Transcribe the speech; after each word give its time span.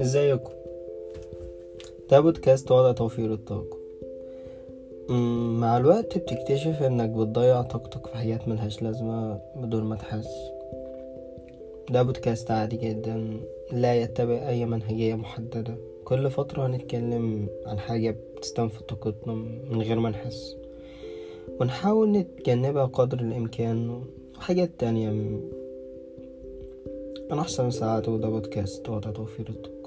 ازيكم؟ 0.00 0.52
ده 2.10 2.20
بودكاست 2.20 2.70
وضع 2.70 2.92
توفير 2.92 3.32
الطاقة. 3.32 3.76
مع 5.60 5.76
الوقت 5.76 6.18
بتكتشف 6.18 6.82
انك 6.82 7.08
بتضيع 7.08 7.62
طاقتك 7.62 8.06
في 8.06 8.16
حاجات 8.16 8.48
ملهاش 8.48 8.82
لازمة 8.82 9.40
بدون 9.56 9.84
ما 9.84 9.96
تحس. 9.96 10.28
ده 11.90 12.02
بودكاست 12.02 12.50
عادي 12.50 12.76
جدا 12.76 13.40
لا 13.72 13.94
يتبع 13.94 14.48
أي 14.48 14.66
منهجية 14.66 15.14
محددة. 15.14 15.76
كل 16.04 16.30
فترة 16.30 16.66
هنتكلم 16.66 17.48
عن 17.66 17.78
حاجة 17.78 18.16
بتستنفذ 18.36 18.80
طاقتنا 18.80 19.34
من 19.70 19.82
غير 19.82 19.98
ما 19.98 20.10
نحس. 20.10 20.61
ونحاول 21.60 22.12
نتجنبها 22.12 22.84
قدر 22.84 23.20
الإمكان 23.20 24.02
وحاجات 24.36 24.70
تانية. 24.78 25.10
من 27.30 27.38
أحسن 27.38 27.70
ساعات 27.70 28.08
وده 28.08 28.28
بودكاست 28.28 28.88
وضع 28.88 29.10
توفير 29.10 29.48
الطاقة. 29.48 29.81